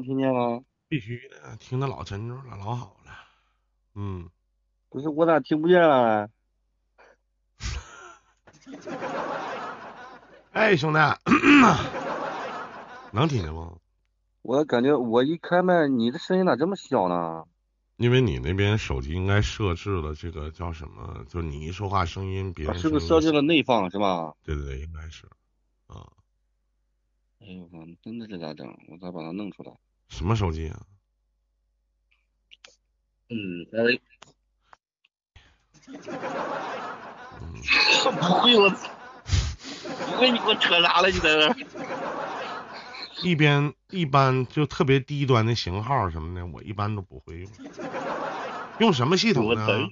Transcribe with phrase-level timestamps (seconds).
[0.00, 0.62] 能听见吗？
[0.88, 3.12] 必须的，听得老沉重了，老好了。
[3.94, 4.30] 嗯，
[4.88, 6.28] 不是我咋听不见了？
[10.52, 10.98] 哎，兄弟，
[13.12, 13.76] 能听见吗？
[14.42, 17.44] 我感觉我一开麦，你的声音咋这么小呢？
[17.96, 21.22] 因为你那边手机应该设置了这个叫什么？
[21.28, 24.34] 就你一说话声音，别人是不是设置了内放是吧？
[24.42, 25.26] 对对对，应该是。
[25.88, 26.08] 啊，
[27.40, 28.66] 哎呦我真的是咋整？
[28.88, 29.70] 我咋把它弄出来？
[30.10, 30.82] 什么手机啊？
[33.30, 33.36] 嗯，
[33.72, 33.98] 哎，
[37.40, 37.62] 嗯，
[38.20, 38.68] 不会我！
[38.68, 41.08] 不会你给我扯啥了？
[41.08, 41.56] 你在这儿？
[43.22, 47.50] 一边一般就特别低端的型号什么的，我一般都不会用。
[48.78, 49.88] 用什么系统呢？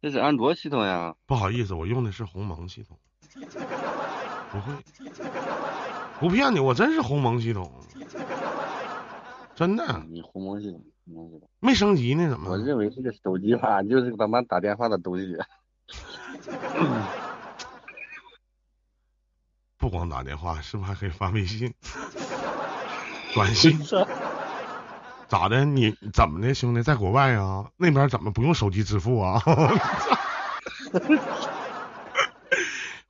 [0.00, 1.14] 这是安卓系统呀？
[1.26, 2.98] 不好意思，我用的是鸿蒙系统。
[4.50, 4.74] 不会，
[6.22, 7.68] 不骗你，我真是鸿蒙系统，
[9.56, 11.48] 真的你鸿蒙系统，鸿蒙系统。
[11.58, 12.58] 没升级呢，怎么我？
[12.58, 15.36] 认为这个手机吧，就是个他妈打电话的东西。
[19.76, 21.74] 不光打电话，是不是还可以发微信、
[23.34, 23.76] 短信？
[25.26, 25.64] 咋的？
[25.64, 27.68] 你怎么的，兄弟，在国外啊？
[27.76, 29.42] 那边怎么不用手机支付啊？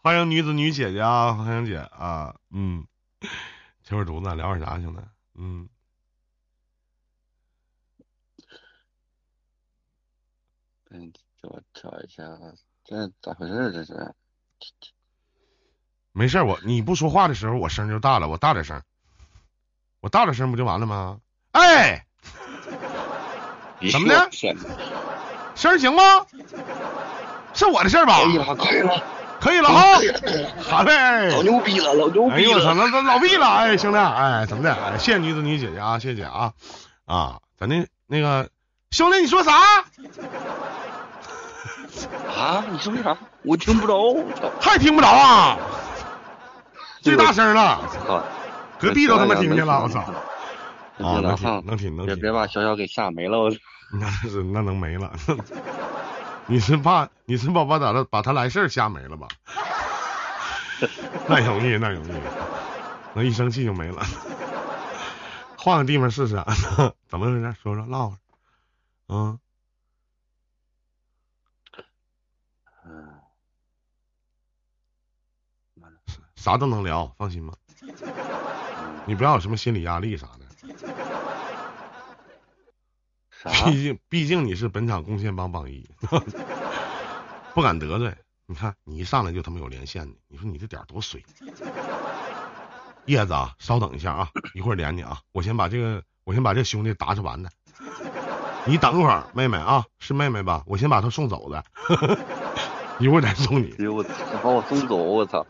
[0.02, 2.86] 欢迎女子女姐姐啊，欢迎姐啊，嗯，
[3.83, 5.01] 小会犊子聊点啥，兄弟？
[5.34, 5.69] 嗯，
[10.91, 12.23] 嗯，给我调一下，
[12.84, 13.73] 这咋回事？
[13.73, 14.15] 这是？
[16.12, 18.83] 没事，我你不说话的时候，我声就大了，我大点声，
[20.00, 21.20] 我大点声不就完了吗？
[21.53, 22.06] 哎，
[23.91, 24.31] 怎么的！
[25.55, 26.03] 声行吗？
[27.55, 28.23] 是我的事儿吧？
[28.23, 29.03] 可以了，可以了，
[29.42, 31.30] 可以了哈可以，了，可以了，好嘞。
[31.30, 32.74] 老牛逼了，老牛逼哎呦我操，了！
[32.74, 34.72] 那那老毕了，哎，兄弟，哎，怎么的？
[34.72, 36.52] 哎，谢谢女子女姐姐啊，谢谢姐啊，
[37.06, 38.48] 啊，咱那那个
[38.92, 39.52] 兄弟，你说啥？
[42.38, 43.16] 啊，你说啥？
[43.42, 44.14] 我听不着！
[44.60, 45.58] 还听不着啊？
[47.00, 48.22] 最大声了，操！
[48.78, 49.98] 隔壁都他妈听见了，我操！
[50.00, 52.32] 啊，别能听，能听，能听别别。
[52.32, 53.56] 把小小给吓没了，我操！
[53.98, 55.12] 那是那能没了？
[56.47, 59.28] 你是怕你是怕把他把他来事儿吓没了吧？
[61.28, 62.10] 那容易，那容易，
[63.14, 64.04] 那一生气就没了。
[65.56, 66.44] 换个地方试试啊，
[67.08, 67.56] 怎么回事？
[67.62, 68.19] 说说唠会儿。
[69.08, 69.38] 嗯，
[72.84, 73.20] 嗯，
[76.34, 77.54] 啥都能聊，放心吧。
[79.04, 80.88] 你不要有什么心理压力啥的，啥？
[83.66, 85.88] 毕竟毕竟你是本场贡献榜榜一，
[87.54, 88.14] 不敢得罪。
[88.47, 91.25] 你看你一上来就他妈有连线的，你说你这点儿多水。
[93.06, 97.50] 叶子啊，稍等一下啊，一会儿连你啊，我先把这个我先把这兄弟打扯完的。
[98.64, 100.62] 你等会儿，妹妹啊，是妹妹吧？
[100.66, 101.64] 我先把他送走的，
[103.00, 103.75] 一会儿再送你。
[103.78, 104.10] 哎呦我操！
[104.42, 105.44] 把我送走，我操！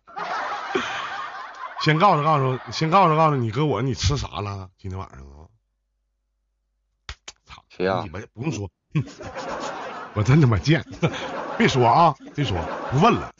[1.82, 4.70] 先告诉告诉，先告诉告诉你哥我你吃啥了？
[4.78, 5.41] 今天晚上啊？
[7.72, 7.76] 操！
[7.76, 8.68] 谁呀你鸡巴不用说，
[10.14, 10.84] 我真他妈贱！
[11.56, 12.58] 别说啊，别说，
[12.90, 13.32] 不问了。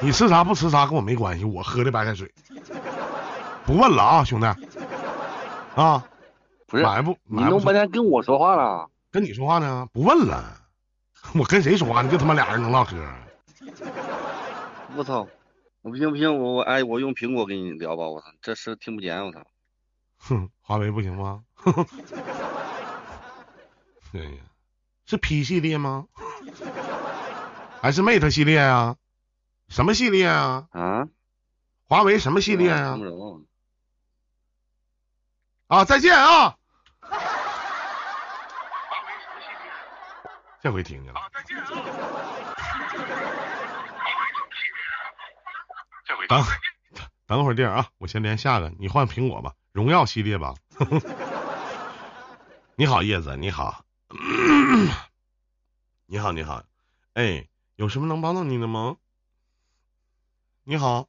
[0.00, 2.32] 你吃啥不吃啥跟我没关系，我喝的白开水。
[3.64, 4.46] 不问了啊，兄弟。
[5.74, 6.04] 啊，
[6.66, 8.88] 不是，买不你弄半天跟我说话了？
[9.10, 9.88] 跟你说话呢？
[9.92, 10.60] 不问了。
[11.34, 12.10] 我跟谁说话呢？
[12.10, 12.96] 就他妈俩人能唠嗑。
[14.96, 15.26] 我操！
[15.82, 19.40] 我不行不行，我我哎，我用苹果跟你聊吧，我操，这是听不见，我操！
[20.18, 21.42] 哼，华为不行吗？
[24.14, 24.42] 哎呀，
[25.06, 26.06] 是 P 系列吗？
[27.82, 28.96] 还是 Mate 系列啊？
[29.68, 30.68] 什么系列啊？
[30.70, 31.08] 啊？
[31.88, 32.96] 华为什么系列啊。
[35.66, 36.56] 啊，再见啊！
[40.62, 41.64] 这回听见了再见啊。
[46.28, 46.42] 等
[47.26, 50.54] 等会儿弟儿啊，我先连下个，你换苹果吧，荣耀系列吧。
[52.76, 53.83] 你好，叶子，你好，
[56.06, 56.64] 你好，你好，
[57.14, 58.96] 哎，有什么能帮到你的吗？
[60.62, 61.08] 你好，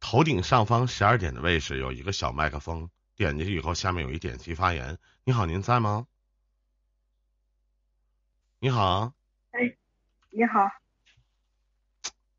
[0.00, 4.98] 头顶上方十二点的位置有一个小麦克风，点进去以后，下面有一点击发言。
[5.24, 6.06] 你好，您在吗？
[8.58, 9.14] 你好，
[9.52, 9.76] 哎
[10.28, 10.70] 你好，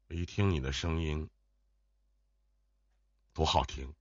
[0.09, 1.27] 我一听你的声音，
[3.33, 3.91] 多好听！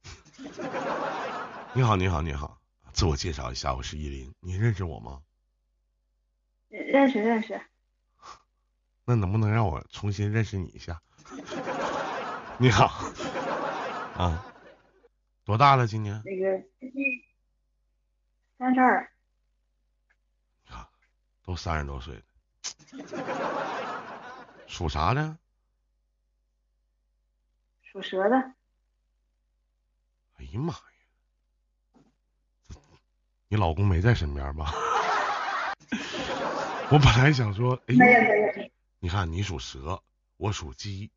[1.73, 2.61] 你好，你好，你好，
[2.99, 5.23] 自我介绍一下，我是依林，你认识我吗？
[6.69, 7.61] 认识认识，
[9.07, 11.01] 那能不能让我重新认识你一下？
[12.59, 12.87] 你好，
[14.19, 14.45] 啊，
[15.45, 15.87] 多大了？
[15.87, 16.21] 今年？
[16.25, 16.61] 那个
[18.59, 19.09] 三十二，
[20.67, 20.91] 啊，
[21.45, 22.25] 都三十多岁了，
[24.67, 25.39] 属啥的？
[27.81, 28.37] 属蛇的。
[30.39, 30.81] 哎呀妈呀！
[33.51, 34.75] 你老公没在身边吧？
[36.93, 38.29] 我本来想说，哎，没有没
[38.63, 38.71] 有。
[39.01, 40.03] 你看你属蛇，
[40.37, 41.11] 我属鸡，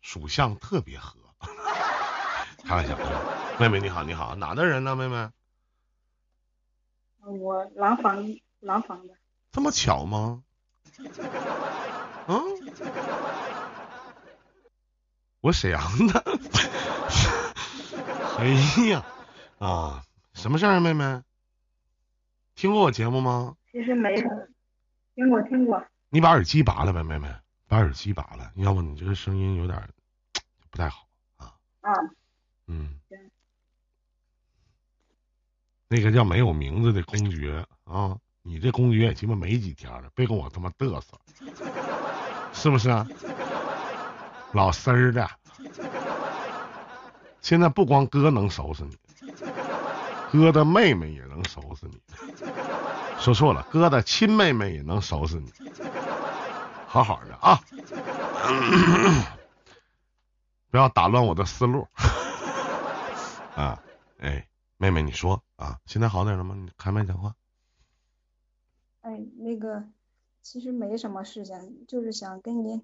[0.00, 1.18] 属相特别合。
[2.64, 2.96] 开玩笑，
[3.60, 4.96] 妹妹你好，你好，哪的人呢？
[4.96, 5.30] 妹妹，
[7.20, 9.14] 我廊坊廊坊的。
[9.52, 10.42] 这么巧吗？
[12.28, 12.42] 嗯，
[15.40, 16.24] 我沈阳的。
[18.38, 18.46] 哎
[18.88, 19.04] 呀，
[19.58, 21.22] 啊，什么事儿，妹妹？
[22.58, 23.54] 听过我节目吗？
[23.70, 24.28] 其实没有，
[25.14, 25.80] 听过听过。
[26.08, 27.32] 你把耳机拔了呗，妹妹，
[27.68, 29.80] 把耳机拔了，要不你这个声音有点
[30.68, 31.06] 不太好
[31.36, 31.54] 啊。
[31.82, 31.92] 啊。
[32.66, 32.98] 嗯。
[35.86, 41.16] 那个叫没有名字的公爵啊，你这公爵也鸡巴没几天了，别跟我他妈嘚瑟，
[42.52, 43.06] 是不是啊？
[44.52, 45.30] 老丝儿的，
[47.40, 48.96] 现在不光哥能收拾你。
[50.30, 52.00] 哥的妹妹也能收拾你，
[53.18, 55.52] 说错了，哥的亲妹妹也能收拾你，
[56.86, 57.60] 好好的啊，
[60.70, 61.88] 不要打乱我的思路
[63.56, 63.82] 啊！
[64.18, 64.46] 哎，
[64.76, 66.54] 妹妹，你说啊，现在好点了吗？
[66.54, 67.34] 你开麦讲话。
[69.00, 69.84] 哎，那个，
[70.42, 72.82] 其实没什么事情，就是想跟你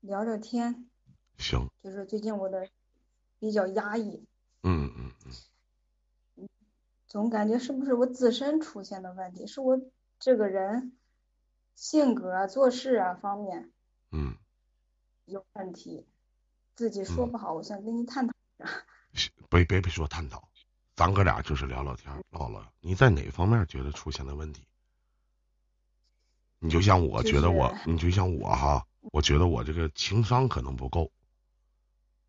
[0.00, 0.88] 聊聊天。
[1.38, 1.70] 行。
[1.82, 2.68] 就是最近我的
[3.38, 4.24] 比较压抑。
[7.14, 9.80] 总感觉是不是我自身出现的问题，是我
[10.18, 10.96] 这个人
[11.76, 13.70] 性格啊、做事啊方面，
[14.10, 14.34] 嗯，
[15.24, 16.04] 有问题，
[16.74, 18.68] 自己说不好，我想跟你探讨一下。
[19.48, 20.48] 别别别说探讨，
[20.96, 22.66] 咱哥俩就是聊聊天，唠唠。
[22.80, 24.66] 你在哪方面觉得出现的问题？
[26.58, 31.12] 你就像我觉得我，你就像我哈，我觉得我这个情商可能不够，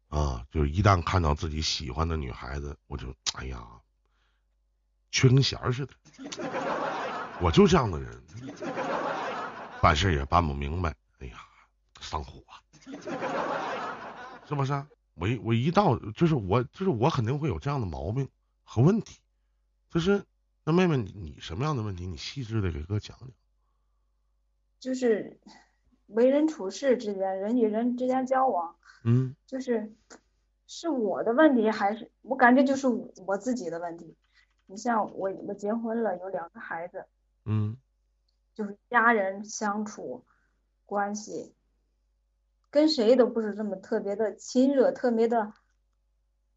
[0.10, 3.82] 啊，就是一旦看到自己喜欢的女孩子，我就哎呀。
[5.16, 5.94] 缺根弦似的，
[7.42, 8.22] 我就这样的人，
[9.82, 11.38] 办事也办不明白，哎呀，
[12.02, 12.44] 上火，
[14.46, 14.86] 是不是？
[15.14, 18.28] 我一我一到，就是我就是我肯定会有这样的毛病
[18.66, 19.22] 和问题，
[19.90, 20.22] 就是
[20.66, 22.06] 那妹妹，你什么样的问题？
[22.06, 23.30] 你细致的给哥讲讲。
[24.82, 25.40] 就是
[26.08, 28.76] 为人处事之间，人与人之间交往，
[29.06, 29.94] 嗯，就是
[30.68, 34.14] 是我的问题，还是我感觉就是我自己的问题？
[34.68, 37.06] 你像我，我结婚了，有两个孩子，
[37.44, 37.78] 嗯，
[38.54, 40.26] 就是家人相处
[40.86, 41.54] 关系，
[42.72, 45.54] 跟谁都不是这么特别的亲热，特别的，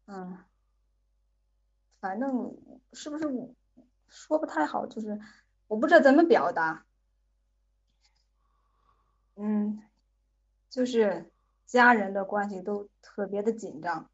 [0.07, 0.37] 嗯，
[1.99, 2.57] 反正
[2.93, 3.25] 是不是
[4.07, 5.19] 说不太好，就是
[5.67, 6.85] 我不知道怎么表达，
[9.35, 9.83] 嗯，
[10.69, 11.31] 就是
[11.65, 14.09] 家人的关系都特别的紧张。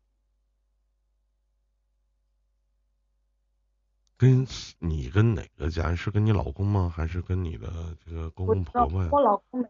[4.17, 4.47] 跟
[4.79, 5.97] 你跟哪个家人？
[5.97, 6.89] 是跟你老公吗？
[6.95, 7.67] 还是跟你的
[8.05, 9.09] 这个公公婆婆呀？
[9.11, 9.69] 我老公，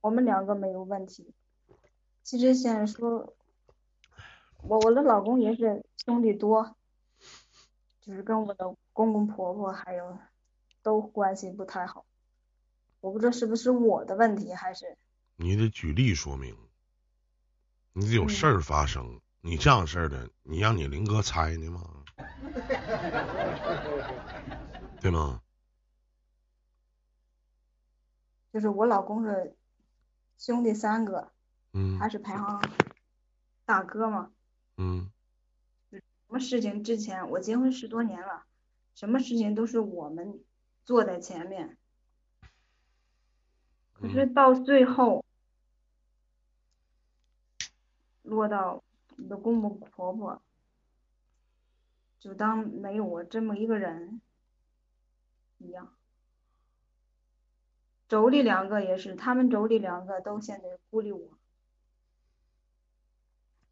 [0.00, 1.34] 我们两个没有问题。
[2.22, 3.34] 其实现在说，
[4.62, 6.76] 我我的老公也是兄弟多，
[8.00, 10.18] 就是跟我的公公婆婆还有
[10.82, 12.04] 都关系不太好。
[13.00, 14.96] 我不知道是不是我的问题，还是
[15.34, 16.56] 你得举例说明，
[17.92, 19.20] 你得有事儿发生。
[19.44, 21.80] 你这样事儿的，你让你林哥猜呢吗？
[25.00, 25.42] 对吗？
[28.52, 29.56] 就是我老公是
[30.38, 31.32] 兄弟三个，
[31.72, 32.62] 嗯，他是排行
[33.64, 34.30] 大哥嘛，
[34.76, 35.10] 嗯，
[35.90, 38.44] 什么事情之前我结婚十多年了，
[38.94, 40.40] 什么事情都是我们
[40.84, 41.76] 坐在前面，
[43.92, 45.24] 可是到最后
[48.22, 48.84] 落到
[49.16, 50.42] 你的公公婆婆。
[52.18, 54.20] 就当没有我这么一个人
[55.58, 55.96] 一样，
[58.08, 61.36] 妯娌两个也是，他们妯娌两个都现在孤立我，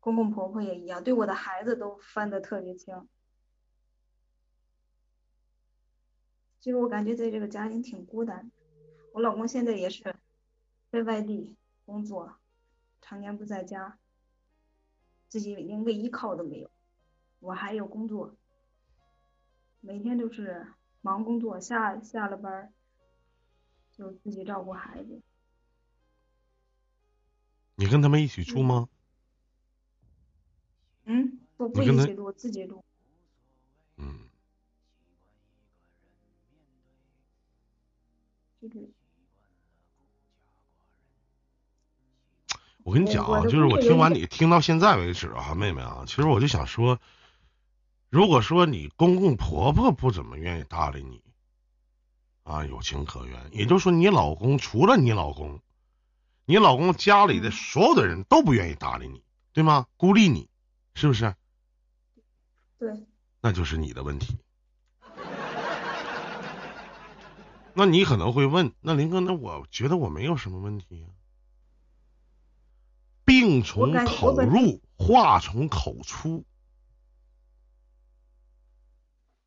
[0.00, 3.08] 公公婆婆也一样，对我的孩子都分得特别清。
[6.58, 8.50] 其实我感觉在这个家庭挺孤单，
[9.12, 10.02] 我老公现在也是
[10.90, 11.54] 在外地
[11.86, 12.34] 工作，
[13.00, 13.99] 常年不在家，
[15.30, 16.70] 自己连个依靠都没有，
[17.38, 18.36] 我还有工作。
[19.80, 20.66] 每天都是
[21.00, 22.74] 忙工作，下下了班
[23.92, 25.22] 就自己照顾孩子。
[27.76, 28.88] 你跟他们一起住吗？
[31.04, 32.84] 嗯，不不一起住，自己住。
[33.96, 34.28] 嗯，
[38.60, 38.90] 就是
[42.90, 46.98] 我跟你讲啊，就是我听完你听到现在为止啊，妹妹啊，其实我就想说，
[48.08, 51.22] 如果说你公公婆婆不怎么愿意搭理你，
[52.42, 53.48] 啊，有情可原。
[53.52, 55.60] 也就是说，你老公除了你老公，
[56.46, 59.86] 你老公家里的嗯所有的人都不愿意搭理你，对吗？
[59.96, 60.48] 孤立你，
[60.96, 61.36] 是不是？
[62.76, 63.06] 对，
[63.40, 64.36] 那就是你的问题。
[67.72, 71.06] 那你可能会问，那林哥，那我觉得我没有什么问题呀、
[73.40, 76.44] 病从口入，话从口出。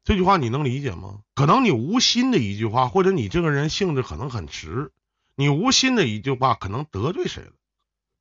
[0.04, 1.22] 这句话你能理解吗？
[1.36, 4.92] 可能你无心的一句话，或者你这个人性质可能很直，
[5.36, 7.54] 你无心的一句话可能得罪谁了，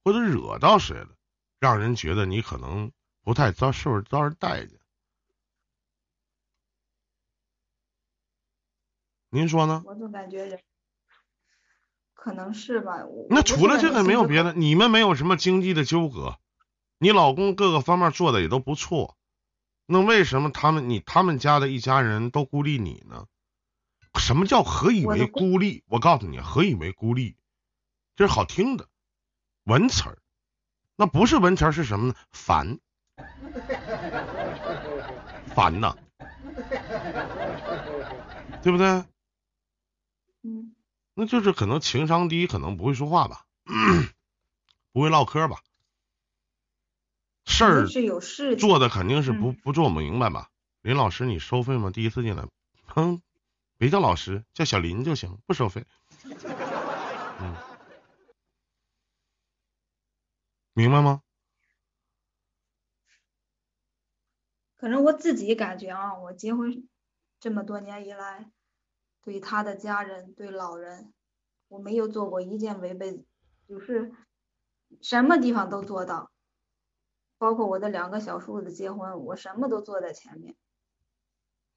[0.04, 1.08] 或者惹到谁了，
[1.58, 4.78] 让人觉得你可能不太遭受遭人待见。
[9.30, 9.82] 您说呢？
[9.86, 10.60] 我总感觉人
[12.22, 13.04] 可能是吧。
[13.04, 16.38] 我那除了这个没有别的，你们没有什么经济的纠葛，
[16.98, 19.16] 你老公各个方面做的也都不错，
[19.86, 23.26] 那为什么他们你他们家的一家人都孤立你呢？
[24.14, 25.82] 什么叫何以为孤立？
[25.88, 27.34] 我告诉你，何以为孤立，
[28.14, 28.86] 这是好听的
[29.64, 30.18] 文词儿，
[30.94, 32.14] 那不是文词儿是什么呢？
[32.30, 32.78] 烦，
[35.56, 35.96] 烦呐，
[38.62, 39.02] 对不对？
[40.44, 40.71] 嗯，
[41.14, 43.46] 那就是可能情商低，可能不会说话吧，
[44.92, 45.62] 不会唠嗑吧，
[47.44, 48.56] 事儿是有事。
[48.56, 50.50] 做的肯定是不嗯不做明白吧？
[50.80, 51.90] 林老师，你收费吗？
[51.90, 52.46] 第一次进来，
[52.86, 53.20] 哼，
[53.78, 55.84] 别叫老师，叫小林就行，不收费。
[56.24, 57.56] 嗯，
[60.72, 61.22] 明白吗？
[64.76, 66.88] 可能我自己感觉啊，我结婚
[67.38, 68.50] 这么多年以来，
[69.22, 71.12] 对他的家人、对老人，
[71.68, 73.24] 我没有做过一件违背，
[73.68, 74.12] 就是
[75.00, 76.30] 什么地方都做到，
[77.38, 80.56] 包括我的两个小叔子结婚，我什么都做在前面。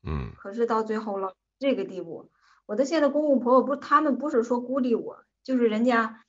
[0.01, 2.29] 嗯可是到最后了这个地步，
[2.65, 6.23] 我的现在公公婆婆不，他们不是说孤立我，就是人家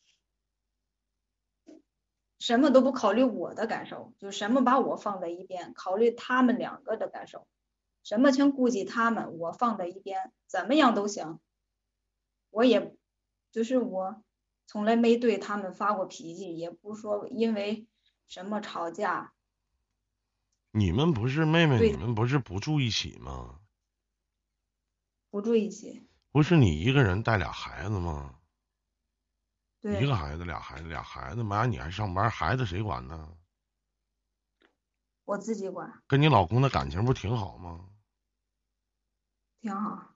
[2.38, 7.46] 什么都不考虑我的感受，就什么把我放在一边，考虑他们两个的感受，
[8.06, 11.40] 什么全顾及他们，我放在一边，怎么样都行。
[12.50, 12.96] 我也，
[13.50, 14.22] 就是我
[14.64, 17.88] 从来没对他们发过脾气，也不说因为
[18.28, 19.34] 什么吵架，
[20.70, 23.58] 你们不是妹妹，你们不是不住一起吗？
[25.28, 26.06] 不住一起。
[26.30, 28.38] 不是你一个人带俩孩子吗？
[29.80, 33.36] 对，一个孩子，俩孩子，俩孩子，妈，你还上班，孩子谁管呢？
[35.24, 37.88] 我自己管，跟你老公的感情不挺好吗？
[39.66, 40.12] 挺好。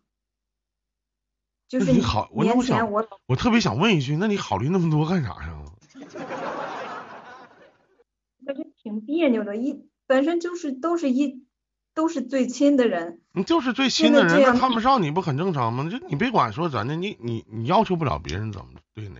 [1.67, 5.65] 就是那你考我那年我想前我我特别想问一句，那你考虑那么多干啥呀？
[8.47, 11.45] 感觉挺别扭的，一本身就是都是一
[11.95, 15.91] 都是最亲的人，你就是最亲的人，那看不上你不很正常吗？
[15.91, 19.19] 就你别管说咱的，你你你要求不了别人怎么对你。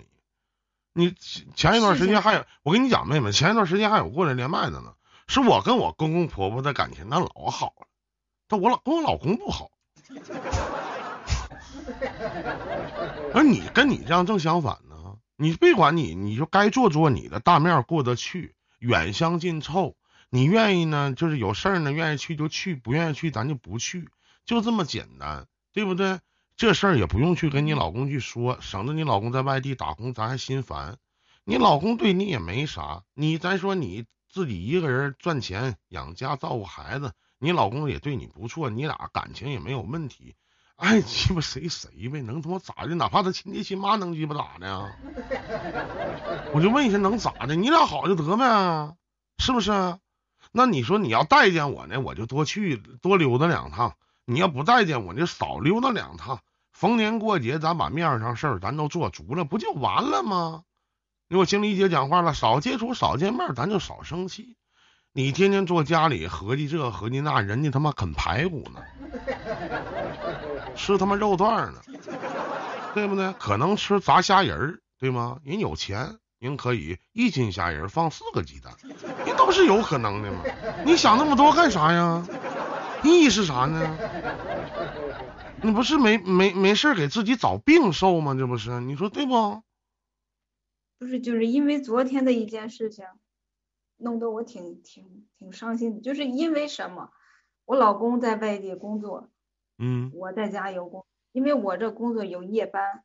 [0.93, 1.13] 你
[1.57, 4.95] 前一段时间还有，我跟你讲，妹妹，前一段时间还有过来连麦的呢，
[5.27, 7.89] 是我跟我公公婆婆的感情那老好了，
[8.47, 9.71] 但我老跟我老公不好。
[13.33, 19.97] 而你跟你这样正相反呢，你别管你，你就该做做你的，大面过得去，远香近臭。
[20.29, 24.09] 你愿意呢，就是有事儿呢，愿意去就去，不愿意去咱就不去，
[24.45, 26.21] 就这么简单，对不对？
[26.57, 30.99] 这事儿也不用去跟你老公去说，省得你老公在外地打工，咱还心烦。
[31.45, 37.13] 你老公对你也没啥，你咱说你自己一个人赚钱养家照顾孩子，
[37.43, 40.37] 你老公也对你不错，你俩感情也没有问题。
[40.77, 42.95] 爱鸡巴谁谁呗，能他妈咋的？
[42.95, 44.95] 哪怕他亲爹亲妈能鸡巴咋的呀？
[46.53, 47.55] 我就问一下，能咋的？
[47.57, 48.95] 你俩好就得呗，
[49.39, 49.99] 是不是？
[50.53, 53.93] 那你说你要待见我呢，我就多去多溜达两趟；
[54.27, 56.41] 你要不待见我，就少溜达两趟。
[56.73, 60.65] 逢年过节，咱把面上事儿咱都做足了，不就完了吗？
[61.29, 64.57] 因为我经理姐讲话了，少接触，少见面，咱就少生气。
[65.13, 68.81] 你天天坐家里合计这合计那，人家他妈啃排骨呢，
[70.77, 71.81] 吃他妈肉段呢，
[72.95, 73.33] 对不对？
[73.33, 75.39] 可能吃炸虾仁儿，对吗？
[75.43, 78.73] 人有钱，人可以一斤虾仁放四个鸡蛋，
[79.27, 80.45] 人都是有可能的嘛。
[80.85, 82.25] 你想那么多干啥呀？
[83.03, 83.99] 意义是啥呢？
[85.61, 88.37] 你不是没没没事给自己找病受吗？
[88.39, 88.81] 这不是？
[88.81, 89.61] 你说对不？
[91.01, 93.05] 不是就是因为昨天的一件事情，
[94.01, 97.11] 弄得我挺挺挺伤心的，就是因为什么？
[97.65, 99.29] 我老公在外地工作，
[99.79, 103.05] 嗯我在家有工，因为我这工作有夜班，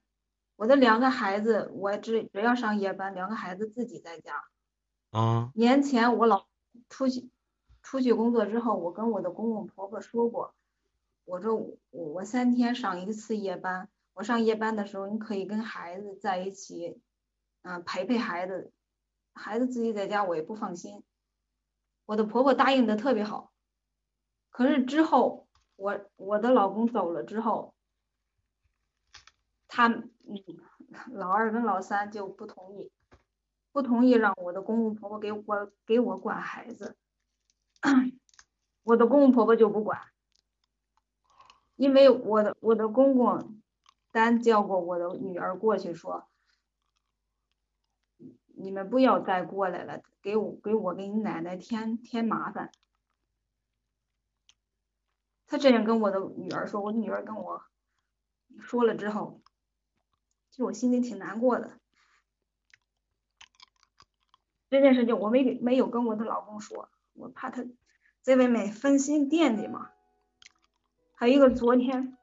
[0.55, 4.43] 我的两个孩子，我只只要上夜班，两个孩子自己在家。
[5.11, 6.47] 啊年前我老
[6.89, 7.29] 出去
[7.83, 10.55] 出去工作之后，我跟我的公公婆婆说过，
[11.25, 16.99] 我说我我三天上一次夜班，我上夜班的时候，你可以跟孩子在一起，
[17.61, 18.71] 嗯、陪陪孩子，
[19.35, 21.03] 孩子自己在家我也不放心。
[22.07, 23.51] 我的婆婆答应的特别好，
[24.49, 27.75] 可是之后我我的老公走了之后，
[29.67, 30.09] 他嗯
[31.11, 32.91] 老二跟老三就不同意。
[33.71, 35.43] 不同意让我的公公婆婆给我
[35.85, 36.95] 给我管孩子，
[38.83, 40.01] 我的公公婆婆就不管，
[41.75, 43.61] 因为我的我的公公
[44.13, 46.25] 单叫过我的女儿过去说，
[48.57, 52.71] 你们不要再过来了，给我给我给你奶奶添添麻烦。
[55.47, 57.63] 他这样跟我的女儿说，我女儿跟我
[58.59, 59.41] 说了之后，
[60.49, 61.79] 其实我心里挺难过的。
[64.69, 67.63] 这件事情我没没有跟我的老公说，我怕他
[68.21, 69.91] 在外面分心惦记嘛。
[71.13, 72.17] 还有一个昨天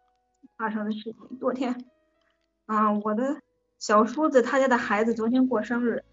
[0.57, 1.89] 发生的事情，昨天
[2.67, 3.41] 啊，我的
[3.79, 6.05] 小叔子他家的孩子昨天过生日，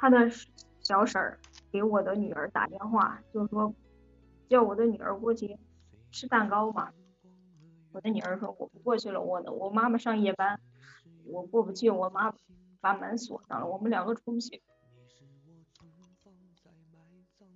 [0.00, 0.30] 他的
[0.80, 1.40] 小婶儿
[1.72, 3.74] 给我的女儿打电话，就说
[4.48, 5.58] 叫我的女儿过去
[6.12, 6.92] 吃蛋糕嘛。
[7.90, 10.60] 我的女儿说我不过去了，我的我妈妈上夜班，
[11.24, 12.32] 我过不去，我妈
[12.80, 14.62] 把门锁上了，我们两个出不去。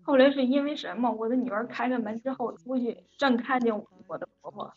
[0.02, 1.12] 后来是因为什么？
[1.12, 3.72] 我的女儿开了门之后出去，正看见
[4.08, 4.74] 我的婆婆，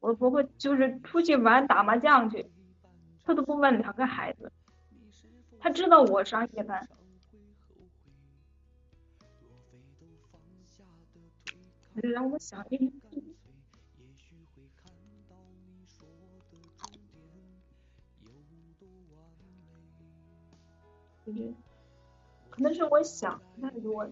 [0.00, 2.50] 我婆婆就是出去玩打麻将去，
[3.24, 4.50] 她都不问两个孩子，
[5.60, 6.88] 他知道我上夜班。
[12.00, 12.84] 这让我想一个
[21.26, 21.54] 就是
[22.48, 24.10] 可能是我想太多。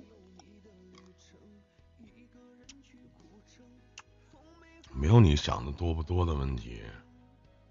[4.94, 6.82] 没有你想的多不多的问题。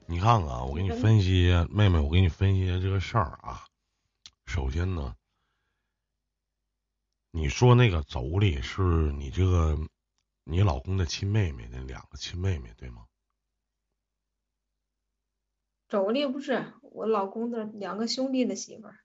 [0.09, 3.65] 你看看啊，我给你分析，妹妹，我给你分析一下这个事儿啊。
[4.45, 5.17] 首先呢，
[7.31, 9.77] 你说那个妯娌是你这个
[10.45, 13.05] 你老公的亲妹妹，那两个亲妹妹对吗？
[15.89, 18.99] 妯娌不是我老公的两个兄弟的媳妇儿。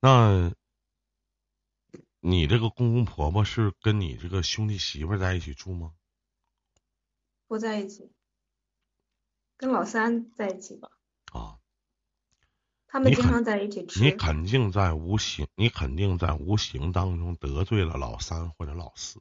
[0.00, 0.52] 那，
[2.18, 5.94] 你这个公公婆婆是跟你这个兄弟媳妇在一起住吗？
[7.46, 8.10] 不在一起，
[9.60, 10.88] 跟老三在一起吧。
[11.32, 11.58] 啊，
[12.86, 14.00] 他们经常在一起吃。
[14.00, 19.20] 你肯定在无形，你肯定在无形当中得罪了老三或者老四，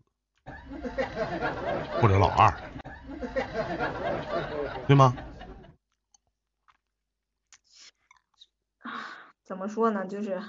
[1.99, 2.57] 或者老二，
[4.87, 5.13] 对吗？
[9.43, 10.07] 怎么说呢？
[10.07, 10.41] 就是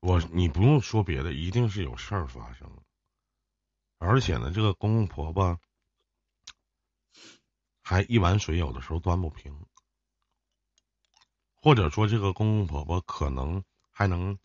[0.00, 2.70] 我你不用说别的，一定是有事儿发生，
[3.98, 5.60] 而且呢，这个公公婆婆
[7.82, 9.66] 还一碗水有的时候端不平，
[11.54, 14.38] 或者说这个公公婆婆可能还能，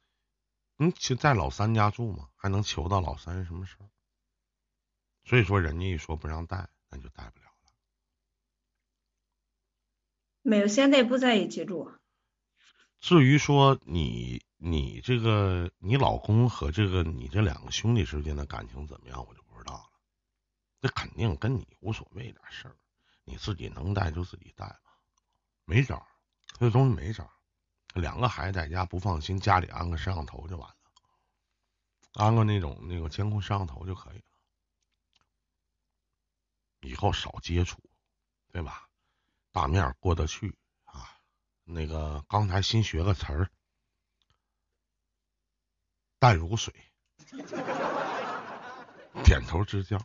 [0.80, 3.89] 嗯，就在老三家住嘛，还能求到老三什么事儿，
[5.23, 7.73] 所以说人家一说不让带，那就带不了了。
[10.41, 11.91] 没有，现在不在一起住。
[13.00, 19.84] 至于说你你这个你老公和这个你这两个兄弟之间的感情怎么样，我就不知道了。
[20.82, 22.76] 这肯定跟你无所谓点事儿，
[23.30, 24.80] 你自己能带就自己带吧，
[25.66, 26.08] 没招儿，
[26.58, 27.32] 这东西没招儿。
[27.94, 30.76] 两个孩子在家不放心，家里安个摄像头就完了，
[32.13, 34.24] 安个那种那个监控摄像头就可以了。
[36.82, 37.78] 以后少接触，
[38.54, 38.88] 对吧？
[39.52, 41.12] 大面过得去啊。
[41.66, 43.52] 那个刚才新学个词儿，
[46.18, 46.74] 淡如水，
[49.26, 49.98] 点头之交，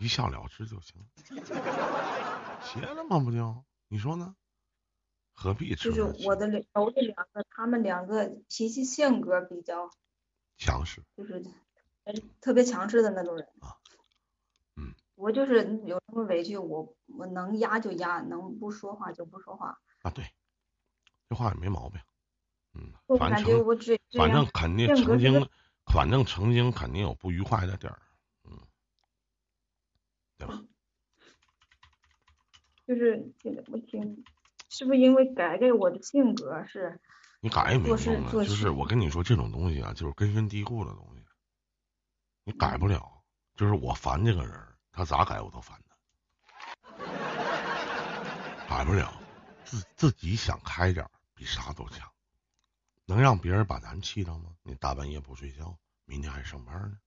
[0.00, 1.06] 一笑了之就行，
[2.74, 3.18] 结了吗？
[3.18, 3.62] 不就？
[3.88, 4.34] 你说呢？
[5.32, 9.90] 何必就是我的两我这两个，他们两个脾气性格比较，
[10.58, 11.02] 强势？
[11.16, 11.44] 就是
[12.04, 13.46] 呃特别强势的那种人。
[13.60, 13.76] 啊
[14.76, 14.94] 嗯。
[15.14, 19.78] 我就是有什么委屈，我我能压就压，能不说话就不说话。
[20.02, 20.24] 啊，对，
[21.28, 22.00] 这话也没毛病。
[22.72, 23.64] 嗯，反正
[24.16, 25.48] 反正肯定曾经，
[25.86, 28.09] 反正曾经肯定有不愉快的地儿，嗯，
[30.40, 30.60] 对吧？
[32.88, 34.24] 就是这个我听
[34.68, 37.00] 是不是因为改改我的性格是？
[37.42, 41.24] 你改也没事用啊，就是我跟你说，这种东西啊，就是根深蒂固的东西，
[42.44, 43.22] 你改不了。
[43.56, 44.52] 就是我烦这个人，
[44.90, 45.96] 他咋改我都烦他，
[48.68, 49.12] 改不了。
[49.64, 52.10] 自自己想开点儿，比啥都强。
[53.04, 54.54] 能让别人把咱气着吗？
[54.62, 56.98] 你大半夜不睡觉，明天还上班呢，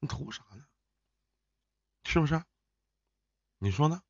[0.00, 0.64] 你图啥呢？
[2.04, 2.42] 是不是？
[3.62, 4.02] 你说呢？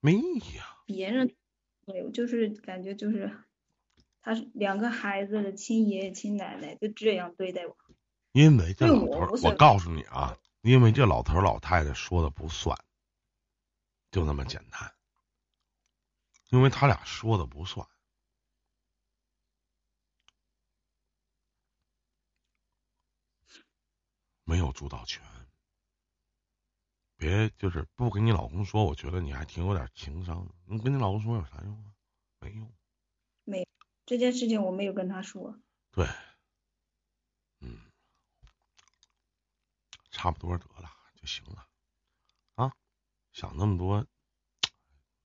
[0.00, 0.82] 没意义啊。
[0.86, 1.36] 别人
[1.84, 3.30] 没有，就是感觉就是
[4.22, 7.76] 他是两个孩子的亲爷爷亲奶奶就这样对待我。
[8.32, 12.74] 因为这老头儿，我我告诉你啊，因为这老头儿老太太说的不算，
[14.10, 14.94] 就那么简单。
[16.48, 17.86] 因为他俩说的不算，
[24.44, 25.22] 没有主导权。
[27.18, 30.54] 别就是不跟你老公说，我觉得你还挺有点情商的。
[30.66, 31.92] 你跟你老公说有啥用啊？
[32.38, 32.72] 没用。
[33.44, 33.66] 没
[34.06, 35.58] 这件事情我没有跟他说，
[35.90, 36.06] 对，
[37.58, 37.90] 嗯，
[40.12, 41.68] 差不多得了就行了，
[42.54, 42.72] 啊，
[43.32, 44.06] 想那么多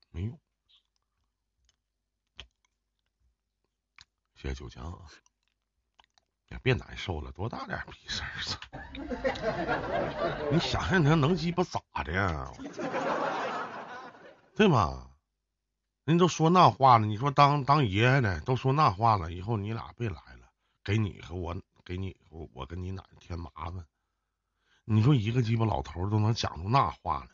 [0.10, 0.40] 没用。
[4.36, 5.08] 谢谢九江啊，
[6.62, 8.30] 别难受了，多大点逼事儿
[8.78, 8.82] 啊！
[10.52, 12.52] 你想想他能鸡巴咋的呀？
[14.56, 15.08] 对吗？
[16.06, 20.50] 人都说那话了，你说当当爷爷的都说那话了，以后你俩别来了，
[20.84, 23.86] 给你和我给你我我跟你奶奶添麻烦。
[24.86, 27.30] 你说一个鸡巴老头都能讲出那话来，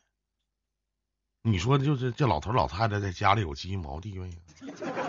[1.41, 4.37] 你说就是这老头老太太在家里有鸡毛地位啊？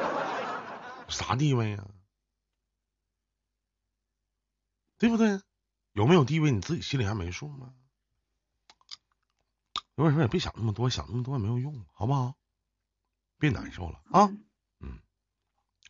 [1.08, 1.84] 啥地位呀？
[5.00, 5.40] 对不对？
[5.92, 7.74] 有没有地位你自己心里还没数吗？
[9.96, 12.36] 有点说也别想那么多，想那么多也没有用，好不好？
[13.38, 14.26] 别难受了啊！
[14.26, 14.44] 嗯
[14.80, 15.00] 嗯，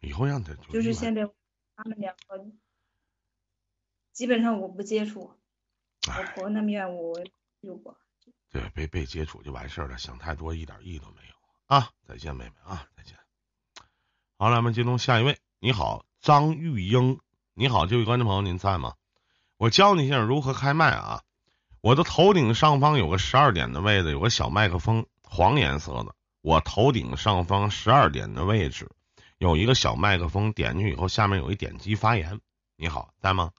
[0.01, 1.29] 以后让他就是现在
[1.75, 2.47] 他们两个
[4.13, 5.35] 基本上我不接触，
[6.37, 7.21] 我那边我
[7.61, 7.99] 有过。
[8.51, 11.35] 对，被被接触就完事儿了，想太多一点意义都没有
[11.67, 11.91] 啊！
[12.07, 13.19] 再见，妹妹啊，再见。
[14.39, 15.39] 好了，咱们接通下一位。
[15.59, 17.21] 你好，张玉英。
[17.55, 18.97] 你好，这位观众朋友，您在吗？
[19.61, 21.21] 我教你一下如何开麦啊！
[21.83, 26.15] 我的头顶上方有个十二点的位置，有个小麦克风，黄颜色的。
[26.41, 28.91] 我头顶上方十二点的位置
[29.37, 32.41] 有一个小麦克风，点进去以后，下面有一点击发言。
[32.77, 33.51] 你好，在吗？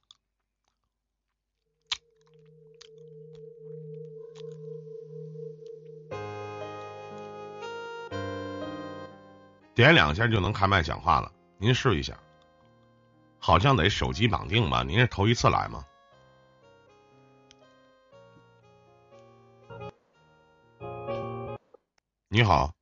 [9.76, 12.18] 点两下就能开麦讲话了，您试一下。
[13.38, 14.82] 好像得手机绑定吧？
[14.82, 15.86] 您是头一次来吗？
[22.34, 22.74] 你好，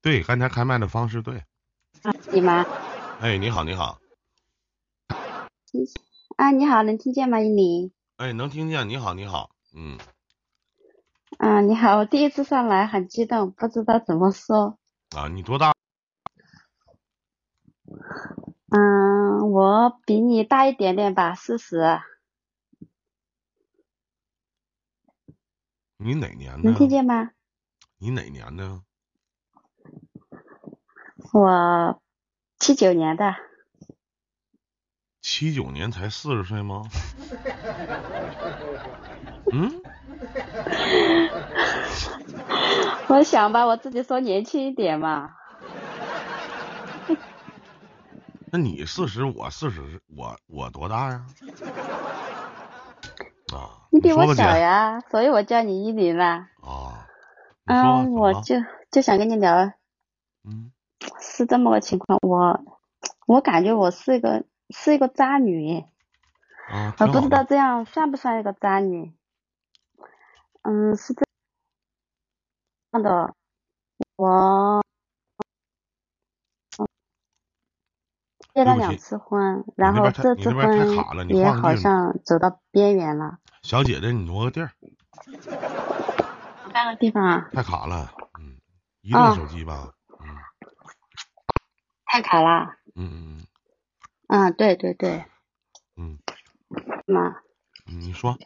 [0.00, 1.42] 对，刚才开麦的方式对。
[2.30, 2.64] 你吗？
[3.20, 3.98] 哎，你好，你好，
[6.36, 7.90] 啊，你好，能听见吗，依林？
[8.18, 8.88] 哎，能听见？
[8.88, 9.98] 你好，你好，嗯，
[11.38, 14.78] 啊，你好，我第一次上来很激动，不知道怎么说。
[15.16, 15.72] 啊，你多大？
[18.70, 22.00] 嗯，我比你大一点点吧，四十。
[26.04, 26.64] 你哪年的？
[26.64, 27.30] 能听见吗？
[27.96, 28.82] 你哪年的？
[31.32, 31.98] 我
[32.58, 33.34] 七九年的。
[35.22, 36.82] 七九年才四十岁吗？
[39.50, 39.82] 嗯，
[43.08, 45.34] 我想吧，我自己说年轻一点嘛。
[48.52, 51.24] 那你四十，我四十，我我多大呀？
[53.94, 56.50] 啊，你比我小呀，所以我叫你依林啦。
[56.60, 57.06] 啊，
[57.66, 58.56] 嗯，我就
[58.90, 59.54] 就想跟你聊，
[60.42, 60.72] 嗯，
[61.20, 62.18] 是这么个情况。
[62.22, 62.60] 我
[63.26, 65.84] 我感觉我是一个是一个渣女。
[66.68, 69.14] 啊，我不知道这样算不算一个渣女。
[70.62, 71.24] 嗯，是这
[72.92, 73.34] 样的，
[74.16, 74.82] 我
[78.54, 83.38] 结了两次婚，然后这次婚也好像走到边缘了。
[83.64, 84.70] 小姐姐，你挪个地儿，
[86.74, 88.58] 换个地方啊，太卡了，嗯，
[89.00, 90.36] 移动啊手机吧，嗯。
[92.04, 92.76] 太卡了。
[92.94, 93.46] 嗯嗯
[94.28, 95.24] 嗯，对对对，
[95.96, 96.18] 嗯。
[97.06, 97.36] 嘛，
[97.86, 98.36] 嗯，你说，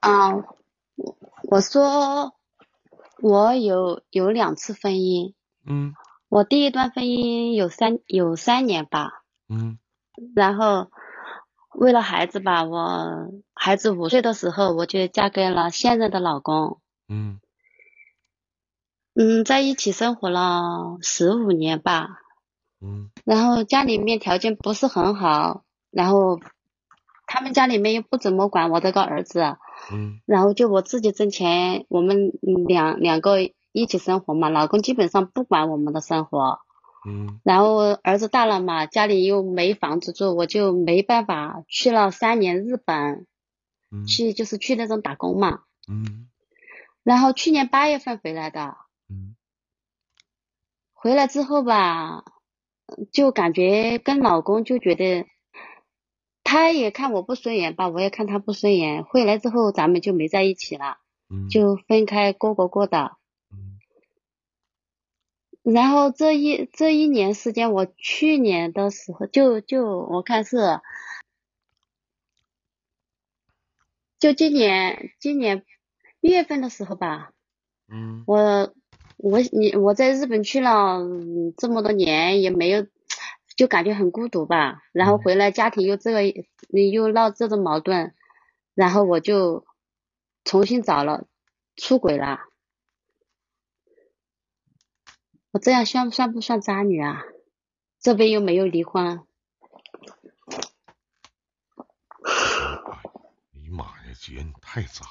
[0.00, 0.42] 嗯，
[1.50, 2.34] 我说
[3.20, 5.34] 我有有两次婚姻，
[5.66, 5.94] 嗯。
[6.30, 9.78] 我第一段婚姻有三有三年吧，嗯。
[10.34, 10.90] 然后
[11.80, 16.78] 为了孩子吧，我孩子五岁的时候，我就嫁给了现任的老公。
[17.08, 17.40] 嗯
[19.14, 22.06] 嗯，在一起生活了十五年吧。
[22.82, 26.38] 嗯然后家里面条件不是很好，然后
[27.26, 29.56] 他们家里面又不怎么管我这个儿子，
[29.90, 33.38] 嗯然后就我自己挣钱，我们嗯两两个
[33.72, 36.58] 一起生活嘛，老公基本上不管我们的生活。
[37.06, 43.26] 嗯然后儿子大了嘛，家里又没房子住，我就没办法去了三年日本，
[43.90, 45.60] 嗯去就是去那种打工嘛。
[45.88, 46.28] 嗯
[47.02, 48.76] 然后去年八月份回来的，
[49.08, 49.34] 嗯
[50.92, 52.24] 回来之后吧，
[53.10, 55.26] 就感觉跟老公就觉得，
[56.44, 59.04] 他也看我不顺眼吧，我也看他不顺眼。
[59.04, 60.98] 回来之后咱们就没在一起了，
[61.30, 63.16] 嗯，就分开过过过的。
[65.64, 70.56] 嗯然后这一这一年时间，我去年的时候就就我看是，
[74.18, 75.64] 就今年今年
[76.20, 77.32] 一月份的时候吧，
[77.92, 78.72] 嗯我
[79.18, 82.86] 我你我在日本去了嗯这么多年，也没有
[83.54, 84.82] 就感觉很孤独吧。
[84.92, 86.22] 然后嗯回来家庭又这个
[86.90, 88.14] 又闹这种矛盾，
[88.74, 89.66] 然后我就
[90.44, 91.26] 重新找了
[91.76, 92.49] 出轨了。
[95.52, 97.22] 我这样算算不算渣女啊？
[97.98, 99.04] 这边又没有离婚，
[102.24, 102.32] 哎
[103.52, 105.10] 呀妈呀，姐你太渣了，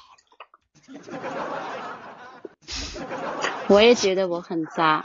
[3.68, 5.04] 我也觉得我很渣。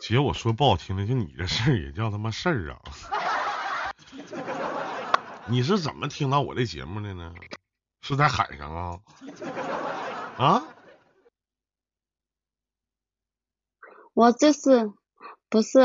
[0.00, 2.82] 姐，我说不好听的，就你这事儿也叫他妈事儿啊！
[5.46, 7.32] 你是怎么听到我这节目的呢？
[8.06, 9.00] 是在海上啊？
[10.36, 10.62] 啊？
[14.12, 14.92] 我这是
[15.48, 15.78] 不是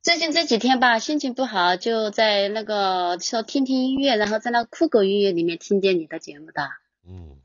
[0.00, 6.70] 最近这几天吧，心情不好，就在那个说听听音乐，然后在那酷狗音乐里面听见你的节目的。
[7.06, 7.38] 嗯。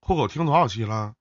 [0.00, 1.14] 酷狗听多少期了？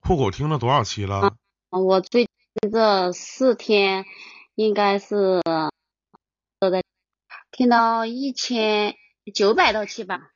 [0.00, 1.34] 酷狗听了多少期了？
[1.70, 4.04] 我最近这四天
[4.58, 5.40] 应该是
[6.58, 6.82] 都在
[7.52, 8.96] 听到一千
[9.32, 10.32] 九百多期吧。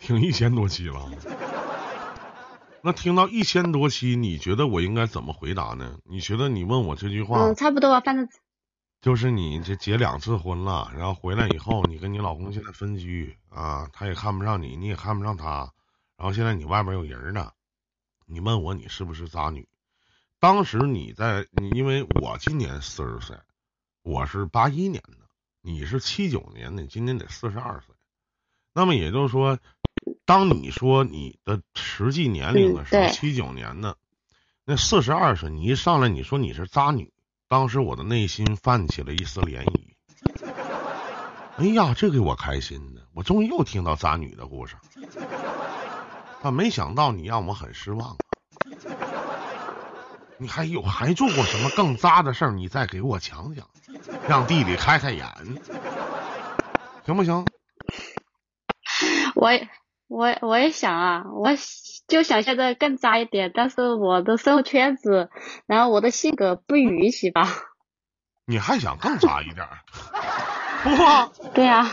[0.00, 1.08] 听一千多期了。
[2.82, 5.98] 那听到一千多期，你觉得我应该怎么回答呢？
[6.02, 8.28] 你觉得你问我这句话，嗯，差不多吧，反正
[9.00, 15.72] 就是你这结两次婚了，然后回来以后，你跟你老公现在分居啊，他也看不上你，你也看不上他，
[16.16, 17.52] 然后现在你外面有人呢，
[18.26, 19.68] 你问我你是不是渣女？
[20.44, 23.34] 当时你在你，因为我今年四十岁，
[24.02, 25.16] 我是八一年的，
[25.62, 27.94] 你是七九年的，你今年得四十二岁，
[28.74, 29.58] 那么也就是说，
[30.26, 33.96] 当你说你的实际年龄的时候，七九年的，
[34.66, 37.10] 那四十二岁，你一上来你说你是渣女，
[37.48, 39.94] 当时我的内心泛起了一丝涟漪。
[41.56, 44.76] 哎呀，这给我开心的，我终于又听到渣女的故事，
[46.42, 48.18] 但没想到你让我很失望啊。
[50.44, 52.52] 你还有还做过什么更渣的事儿？
[52.52, 53.66] 你再给我讲讲，
[54.28, 55.26] 让弟弟开开眼，
[57.06, 57.46] 行不行？
[59.36, 59.66] 我也
[60.06, 61.48] 我我也想啊，我
[62.06, 65.30] 就想现在更渣一点，但是我的生活圈子，
[65.64, 67.48] 然后我的性格不允许吧。
[68.44, 69.78] 你还想更渣一点儿？
[71.00, 71.30] 哇！
[71.54, 71.90] 对啊，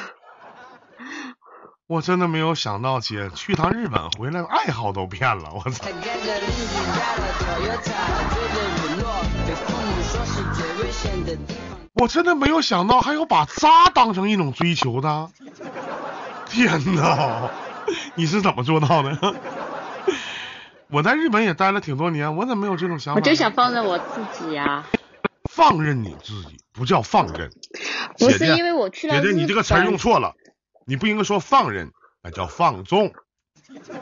[1.92, 5.52] 我真的没有想到，姐去趟日本回来，爱好都变了。
[5.54, 5.86] 我操！
[11.92, 15.30] 我真的没有想到还有把渣当成一种追求的。
[16.48, 17.52] 天哪，
[18.16, 19.36] 你是怎么做到的？
[20.90, 23.20] 我在日本也待了挺多年，我怎么没有这种想法？
[23.20, 24.86] 我就想放任我自己呀、
[25.52, 27.52] 放任你自己，不叫放任。
[28.18, 30.34] 不是因为我去了姐姐，你这个词用错了，
[30.86, 31.92] 你不应该说放任，
[32.22, 33.14] 那叫放纵。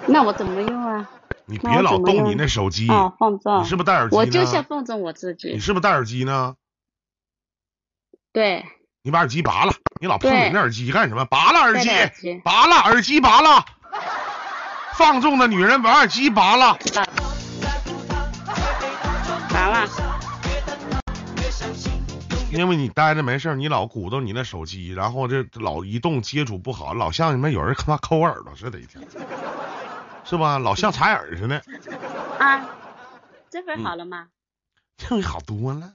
[0.07, 1.09] 那我怎么用啊？
[1.45, 3.61] 你别老动你那手机，哦，放纵。
[3.61, 4.19] 你是不是戴耳机呢？
[4.19, 5.59] 我就像放纵我自己你。
[5.59, 6.55] 是不是戴耳机呢？
[8.31, 8.65] 对，
[9.01, 11.25] 你把耳机拔了，你老碰你那耳机干什么？
[11.25, 13.65] 拔了耳机耳机，拔了耳机，拔了。
[14.93, 16.77] 放纵的女人把耳机拔了，
[19.51, 20.18] 拔了。
[22.51, 29.01] 因为你待着没事儿你老鼓捣你那手机，然后这老移动接触不好，老像你们有人他妈抠耳朵似的，一天，
[30.25, 30.57] 是吧？
[30.57, 31.61] 老像采耳似的，
[32.39, 32.69] 啊，
[33.49, 34.29] 这会嗯好了吗？
[34.97, 35.93] 这回好多了。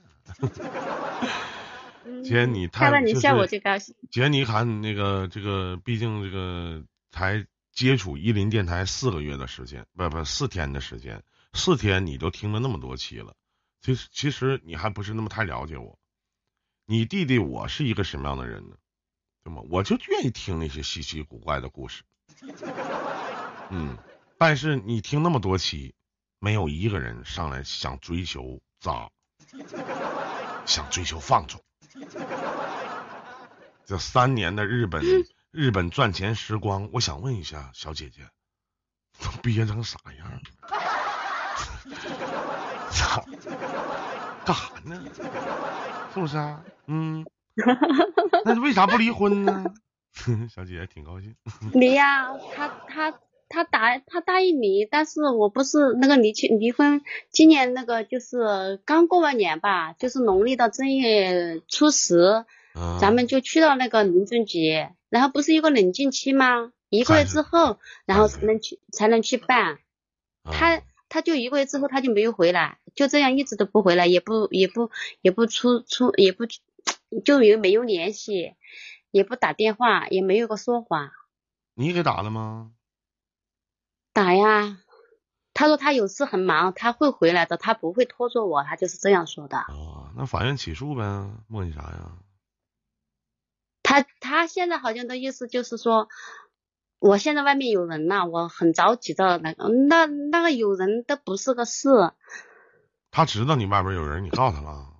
[2.05, 3.95] 嗯姐你太看到你就是笑我就高兴。
[4.11, 11.21] 姐，你看那个这个，毕竟这个才接触伊林电台四个月的时间，不不四天的时间，
[11.53, 13.33] 四天你都听了那么多期了，
[13.81, 15.97] 其实其实你还不是那么太了解我。
[16.87, 18.75] 你弟弟我是一个什么样的人呢？
[19.43, 19.61] 对吗？
[19.69, 22.03] 我就愿意听那些稀奇古怪的故事。
[23.69, 23.97] 嗯，
[24.37, 25.95] 但是你听那么多期，
[26.39, 29.09] 没有一个人上来想追求渣，
[30.67, 31.59] 想追求放纵。
[33.85, 35.03] 这三年的日本
[35.51, 38.29] 日本赚钱时光，我想问一下小姐姐，
[39.19, 40.41] 都憋成啥样？
[42.91, 43.25] 操，
[44.45, 45.03] 干啥呢？
[46.13, 46.63] 是不是啊？
[46.87, 47.25] 嗯，
[48.45, 49.65] 那为啥不离婚呢？
[50.49, 51.35] 小姐姐挺高兴。
[51.73, 53.19] 离呀，他他
[53.49, 62.45] 他答他答应离，但是我不是那个离去离婚，今年那个就是刚过完年吧，就是农历的正月初十。
[62.99, 66.73] 咱们就去到那个民政局，然后不是有个冷静期吗？
[66.89, 69.79] 一个月之后，然后才能去才能去办。
[70.43, 76.43] 他他就一个月之后他就没有回来，就这样一直都不回来，也不也不也不出出也不
[77.23, 78.55] 就有没有联系，
[79.11, 81.11] 也不打电话，也没有个说法。
[81.73, 82.71] 你给打了吗？
[84.13, 84.77] 打呀，
[85.53, 89.57] 他说他有事很忙，他会回来的，他不会拖着我，他就是这样说的。
[89.59, 92.17] 哦，那法院起诉呗，磨叽啥呀？
[93.83, 96.07] 他他现在好像的意思就是说，
[96.99, 101.89] 我现在外面有人了，我很着急的，那个那那个有人都不是个事。
[103.11, 104.94] 他知道你外边有人，你告诉他了？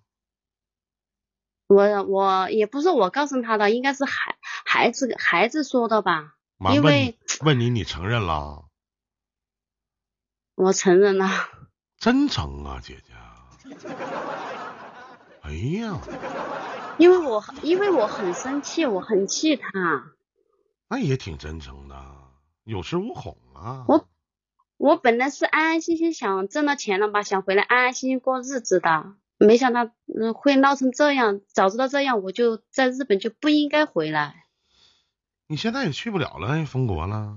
[1.68, 6.36] 我我也不是我告诉他的，应该是孩孩子孩子说的吧？
[6.74, 8.66] 因为问你，你承认了？
[10.56, 11.28] 我承认了。
[12.00, 13.14] 真诚啊，姐姐。
[15.42, 16.00] 哎呀。
[16.98, 19.70] 因为我因为我很生气，我很气他。
[20.88, 21.96] 那也挺真诚的，
[22.64, 23.84] 有恃无恐啊。
[23.88, 24.08] 我
[24.78, 31.42] 我本来是安安心心想挣到钱了吧，想回来安安心心过日子的，没想到嗯会闹成这样。
[31.54, 34.46] 早知道这样，我就在日本就不应该回来。
[35.48, 37.36] 你现在也去不了了，封国了。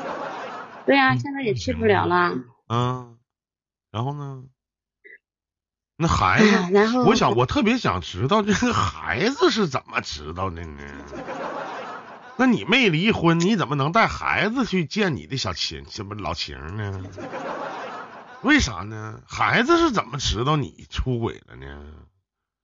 [0.86, 2.32] 对呀，现在也去不了了。
[2.68, 3.18] 嗯，
[3.90, 4.44] 然后呢？
[5.98, 10.82] 那孩子，我想我特别想知道这个孩子是怎么知道的呢？
[12.36, 17.02] 那你没离婚，你怎么能带孩子去见你的小情什么老情呢？
[18.42, 19.22] 为啥呢？
[19.26, 22.06] 孩子是怎么知道你出轨了呢？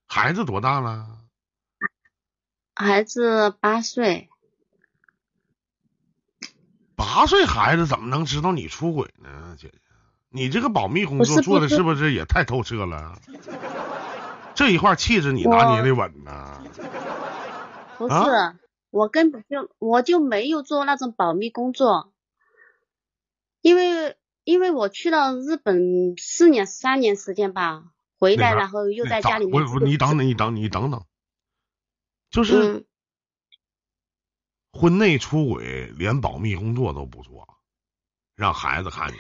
[0.07, 1.19] 孩子多大了？
[2.75, 4.29] 孩子八岁。
[6.95, 9.79] 八岁孩子怎么能知道你出轨呢，姐姐？
[10.29, 13.19] 你这个保密工作做的是不是也太透彻了？
[14.55, 16.63] 这一块气质你拿捏的稳呐？
[17.99, 18.15] 不是，
[18.91, 22.13] 我根本就我就没有做那种保密工作，
[23.61, 27.85] 因为因为我去了日本四年三年时间吧，
[28.19, 29.63] 回来然后又在家里面。
[29.85, 31.07] 你等等，你等你等等，
[32.31, 32.87] 就是
[34.73, 37.59] 婚内出轨，连保密工作都不做，
[38.35, 39.17] 让孩子看见。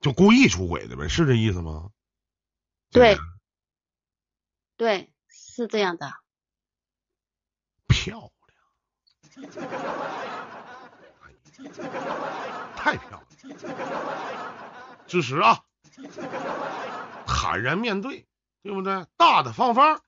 [0.00, 1.90] 就故意出轨的呗，是这意思吗？
[2.90, 3.18] 对，
[4.76, 6.12] 对，是这样的。
[7.88, 8.30] 漂
[9.36, 9.50] 亮，
[12.76, 13.27] 太漂亮，
[15.06, 15.60] 支持啊！
[17.26, 18.26] 坦然面对，
[18.62, 19.06] 对不对？
[19.16, 20.00] 大大方方，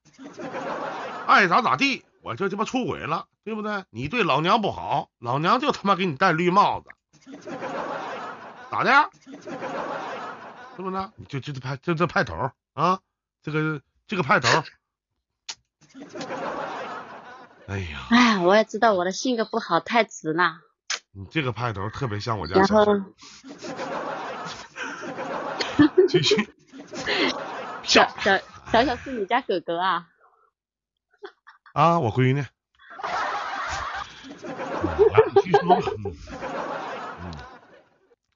[1.26, 2.05] 爱咋咋地。
[2.22, 3.85] 我就鸡巴出轨了，对不对？
[3.88, 6.90] 你对老娘不好，老娘就他妈给你戴绿帽子。
[8.70, 9.11] 咋的？
[10.76, 11.11] 是不是？
[11.16, 13.00] 你就就这派就这派头啊，
[13.42, 14.48] 这个这个派头。
[17.66, 18.07] 哎呀！
[18.11, 20.59] 哎，我也知道我的性格不好，太直了。
[21.12, 22.85] 你这个派头特别像我家小。
[26.09, 26.49] 继续。
[27.83, 28.38] 小小
[28.70, 30.09] 小小是你家哥哥啊？
[31.75, 32.40] 啊，我闺女。
[32.40, 32.49] 来，
[35.43, 35.80] 继续说。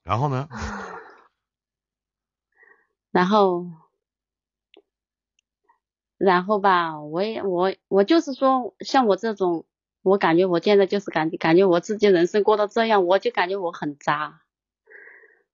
[0.03, 0.47] 然后呢？
[3.11, 3.65] 然后，
[6.17, 9.65] 然后吧，我也我我就是说，像我这种，
[10.05, 14.41] 我感觉我现在就是感觉感觉我自己人生过到这样，我就感觉我很渣，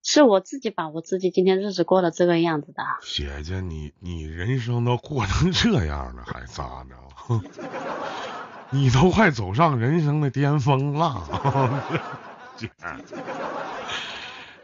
[0.02, 2.84] 是我自己把我自己今天日子过得这个样子的。
[3.00, 6.96] 姐姐，你你人生都过成 这样了，还渣呢？
[8.68, 11.90] 你都快走上人生的巅峰了，
[12.58, 12.70] 姐。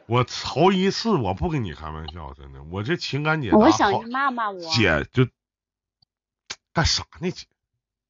[0.04, 5.26] 我头一次，我不跟你开玩笑，真的，我这情感解答，我想你骂骂我，姐就
[6.74, 7.30] 干啥呢？
[7.30, 7.46] 姐，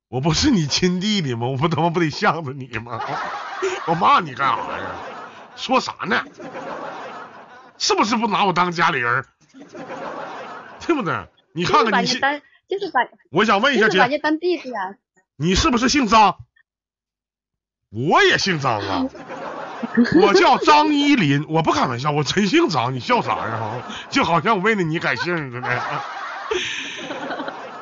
[0.08, 1.48] 我不是你亲弟弟吗？
[1.48, 3.00] 我不他妈不得向着你吗？
[3.86, 4.84] 我骂你干啥呀？
[5.54, 6.24] 说啥呢？
[7.76, 9.24] 是不是不拿我当家里人？
[10.86, 11.26] 对不对？
[11.52, 12.28] 你看看你是把，
[13.30, 14.94] 我想问一下姐，把你当弟弟啊？
[15.36, 16.36] 你是不是姓张？
[17.90, 19.06] 我也姓张啊，
[20.22, 23.82] 我叫张一林，我不开玩笑，我真姓张，你笑啥呀？
[24.10, 25.68] 就好像我为了你改姓似的，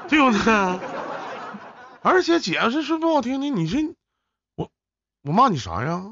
[0.08, 0.95] 对不对？
[2.06, 3.78] 而且姐是说不好听的，你这
[4.54, 4.70] 我
[5.22, 6.04] 我骂你啥呀？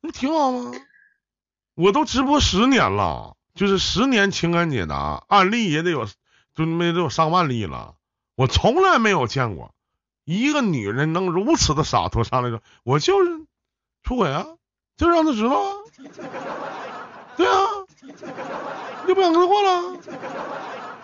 [0.00, 0.72] 那不挺好吗？
[1.74, 6.08] 我都直播十年了，就是十年情感解答案例也得有，
[6.54, 7.96] 就没得有上万例了，
[8.34, 9.74] 我从来没有见过。
[10.24, 13.44] 一个女人能如此的洒脱上来说，我就是
[14.04, 14.46] 出轨啊，
[14.96, 15.76] 就让他知道啊，
[17.36, 17.58] 对啊，
[19.06, 19.98] 就不想跟他过了，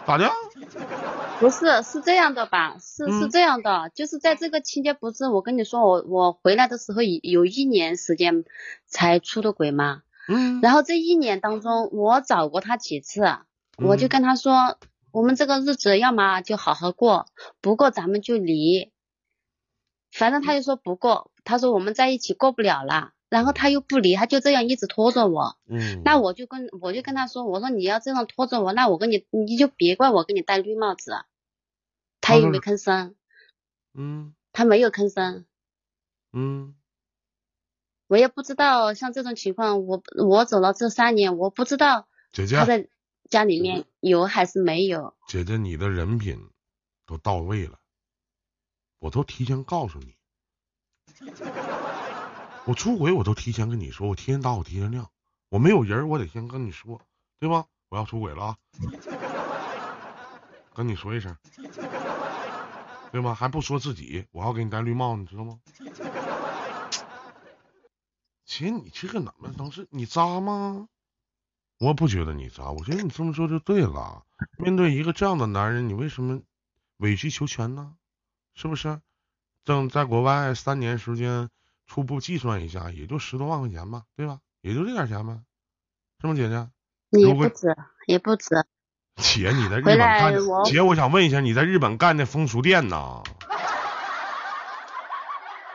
[0.07, 0.33] 咋的？
[1.41, 2.77] 不是，是这样的吧？
[2.79, 8.45] 是是这样的，就是在这个期间，不是我跟你说，我我回来的时候有有一年时间
[8.87, 10.03] 才出的轨嘛？
[10.29, 10.61] 嗯。
[10.61, 13.23] 然后这一年当中，我找过他几次，
[13.79, 14.79] 我就跟他说，
[15.13, 17.27] 我们这个日子要么就好好过，
[17.61, 18.93] 不过咱们就离。
[20.13, 25.57] 反正他就说不过，他说我们在一起过不了了，然后他又不理，他就这样一直拖着我。
[25.67, 31.13] 嗯，那我就跟我就跟他说，我说你要这样拖着我，那我跟你你就别怪我给你戴绿帽子。
[32.21, 33.15] 他也没吭声。
[33.95, 35.47] 嗯，他没有吭声。
[36.33, 36.75] 嗯，
[38.09, 42.89] 我也不知道像这种情况，我我走了这三年，我不知道姐姐他在
[43.31, 45.15] 家里面有还是没有。
[45.29, 46.51] 姐姐，你的人品
[47.07, 47.79] 都到位了。
[48.99, 50.15] 我都提前告诉你，
[52.67, 55.11] 我出轨我都提前跟你说，我提前打我提前亮，
[55.49, 57.01] 我没有人我得先跟你说，
[57.39, 57.67] 对吧？
[57.89, 58.57] 我要出轨了啊，
[60.75, 61.37] 跟你说一声，
[63.11, 63.35] 对吧？
[63.35, 65.59] 还不说自己，我要给你戴绿帽，你知道吗？
[68.45, 70.89] 其实你这个怎么能是你渣吗？
[71.79, 74.25] 我不觉得你渣，我觉得你这么说就对了。
[74.59, 76.43] 面对一个这样的男人，你为什么
[76.99, 77.97] 委曲求全呢？
[78.55, 79.01] 是不是？
[79.65, 81.49] 正在国外三年时间，
[81.93, 84.39] 初步计算一下，也就十多万块钱吧，对吧？
[84.61, 85.41] 也就这点钱吧，
[86.21, 86.69] 是吗，姐姐？
[87.19, 87.77] 也不止，
[88.07, 88.65] 也不止。
[89.19, 90.33] 姐，你在日本干？
[90.67, 93.25] 姐，我想问一下，你在日本干的风俗店呢？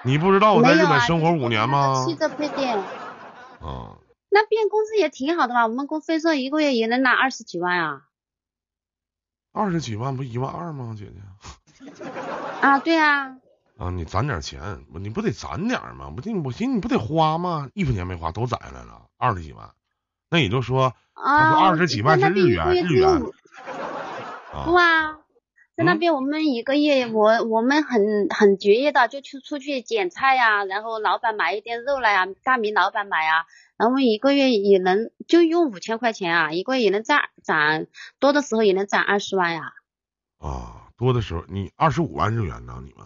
[0.06, 2.06] 你不知道我在日本生活五年吗？
[2.06, 2.82] 汽车配电。
[3.62, 3.98] 嗯。
[4.30, 5.68] 那变工资也挺好的吧？
[5.68, 8.04] 我们公司说一个月也能拿二十几万啊。
[9.52, 11.92] 二十几万不一万二吗，姐姐？
[12.62, 13.36] 啊，对啊。
[13.78, 16.10] 啊，你攒点钱，你不得攒点吗？
[16.10, 17.70] 不，我寻思你不得花吗？
[17.74, 19.72] 一分钱没花，都攒下来了，二十几万。
[20.30, 23.22] 那也就说，他说二十几万是日元，日元。
[24.66, 25.20] 不啊，
[25.76, 33.46] 在那边我们一个月，我我们很很节约的，就去出去捡菜呀，然后老板买一点肉来呀，大米老板买啊，
[33.78, 37.88] 然后一个月也能就用五千块钱啊，一个月也能攒攒
[38.20, 39.74] 多的时候也能攒二十万呀。
[40.40, 40.82] 啊。
[40.98, 42.82] 多的时候，你二十五万日元呢？
[42.82, 43.06] 你们？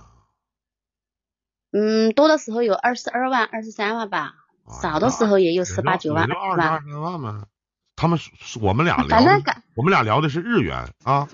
[1.71, 4.33] 嗯，多的时候有二十二万、二十三万吧，
[4.81, 7.47] 少的时候也有十八九万，就二十万呗。
[7.95, 8.17] 他们
[8.61, 9.17] 我们俩 聊，
[9.75, 11.27] 我们俩聊的是日元啊。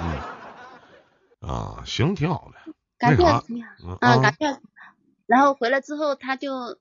[0.00, 1.48] 嗯。
[1.48, 2.72] 啊，行，挺好的。
[2.98, 3.42] 感觉
[4.00, 4.60] 嗯，感觉。
[5.26, 6.78] 然后回来之后，他就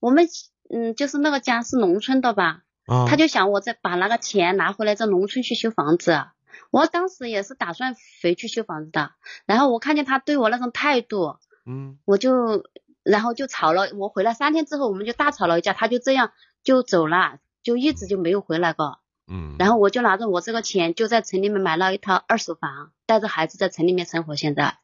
[0.00, 0.28] 我们
[0.68, 2.60] 嗯，就是那个家是农村的吧？
[3.08, 6.26] 他就想我再把那个钱拿回来，在农村去修房子。
[6.70, 9.12] 我当时也是打算回去修房子的，
[9.46, 12.64] 然后我看见他对我那种态度，嗯，我就
[13.02, 13.90] 然后就吵了。
[13.94, 19.00] 我回来三天之后，我们就大吵了一架，他就这样就走了，就一直就没有回来过。
[19.26, 24.36] 嗯，然后我就拿着我这个钱，就在城里面买了一套二手房，带着孩子在城里面生活。
[24.36, 24.78] 现在，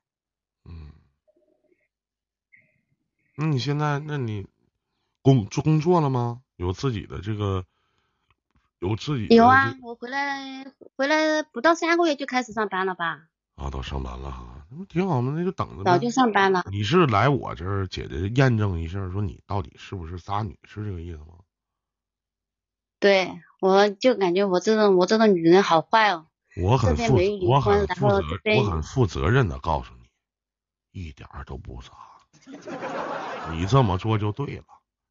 [0.64, 0.90] 嗯，
[3.36, 4.46] 那你现在，那你
[5.22, 6.42] 工做工作了吗？
[6.56, 7.64] 有自己的这个？
[8.80, 10.66] 有自己有啊，我回来
[10.96, 13.28] 回来不到三个月就开始上班了吧？
[13.54, 15.34] 啊，都上班了哈，那不挺好吗？
[15.36, 15.84] 那就等着。
[15.84, 16.64] 早就上班了。
[16.70, 21.40] 你是来我这儿，姐姐验证一下，说你到底是不是渣女，是这个意思吗？
[22.98, 26.26] 对，我就感觉我这种我这种女人好坏哦。
[26.56, 28.22] 我很负我很负责
[28.56, 30.08] 我很负责任的告诉你，
[31.00, 31.90] 一点都不渣。
[33.50, 34.64] 你这么做就对了，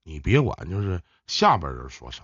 [0.03, 2.24] 你别管就是下边人说啥。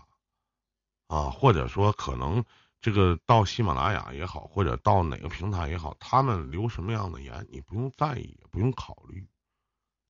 [1.07, 2.43] 啊，或者说可能
[2.79, 9.27] 这个到喜马拉雅也好，或者到哪个平台也好，他们留什么样的言，你不用在意，也不用考虑。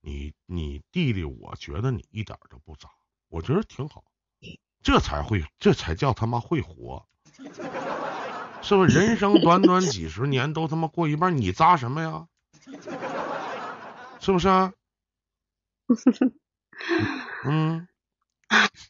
[0.02, 2.90] 你你弟弟，我觉得你一点都不渣，
[3.30, 4.04] 我觉得挺好，
[4.84, 7.08] 这才会，这才叫他妈会活，
[8.62, 8.96] 是不是？
[8.98, 12.28] 人生短短几十年，都他妈过一半，你渣什么呀？
[14.20, 14.50] 是不是？
[17.46, 17.88] 嗯。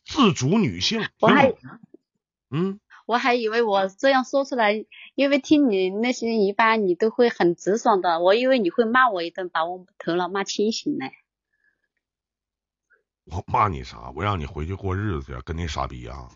[0.05, 1.01] 自主女性。
[2.49, 4.85] 嗯，我还以为我这样说出来，
[5.15, 11.05] 因为听你那些一般你都会很直爽的，我以为你会骂我一顿，把我头脑骂清醒呢。
[13.31, 14.11] 我骂你啥？
[14.13, 16.29] 我让你回去过日子去，跟那傻逼一样。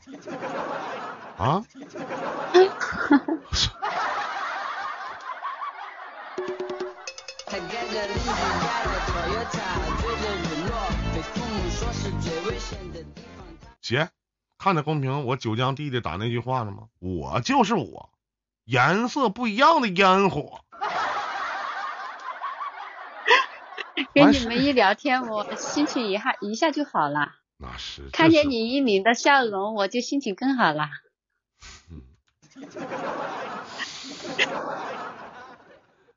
[1.38, 1.64] 啊？
[13.82, 14.10] 姐，
[14.62, 16.84] 看着公屏，我九江弟弟打那句话了吗？
[17.00, 18.12] 我就是我，
[18.64, 20.64] 颜色不一样的烟火。
[24.14, 27.34] 跟你们一聊天，我心情一下一下就好了。
[27.58, 28.08] 那是。
[28.14, 30.90] 看见你一脸的笑容，我就心情更好了。
[31.90, 32.04] 嗯。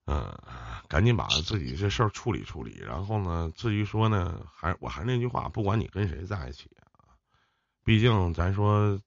[0.04, 0.38] 嗯，
[0.86, 2.78] 赶紧把自己这事儿处理处理。
[2.86, 6.83] 然后呢，至于说呢，还我还是那句话，不管你跟谁在一起啊，
[7.84, 9.00] 毕竟咱说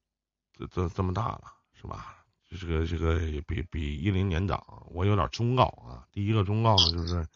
[0.53, 2.13] 这这这么大了，是吧？
[2.49, 6.07] 这个这个比比一零年长，我有点忠告啊。
[6.11, 7.27] 第一个忠告呢，就是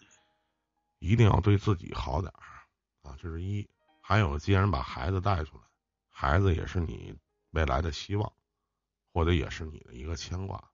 [0.99, 3.67] 一定要对自己好点儿啊，这是一。
[3.99, 5.63] 还有，既然把孩子带出来，
[6.09, 7.13] 孩子也是你
[7.49, 8.31] 未来的希望，
[9.11, 10.71] 或者也是你的一个牵挂。